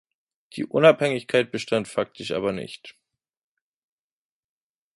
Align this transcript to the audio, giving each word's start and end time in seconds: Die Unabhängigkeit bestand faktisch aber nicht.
Die 0.53 0.65
Unabhängigkeit 0.65 1.51
bestand 1.51 1.87
faktisch 1.87 2.31
aber 2.31 2.53
nicht. 2.53 2.95